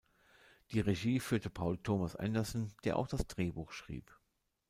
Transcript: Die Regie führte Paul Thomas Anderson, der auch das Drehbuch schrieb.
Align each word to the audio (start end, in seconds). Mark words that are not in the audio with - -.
Die 0.71 0.79
Regie 0.79 1.19
führte 1.19 1.51
Paul 1.51 1.77
Thomas 1.77 2.15
Anderson, 2.15 2.73
der 2.85 2.97
auch 2.97 3.05
das 3.07 3.27
Drehbuch 3.27 3.71
schrieb. 3.71 4.11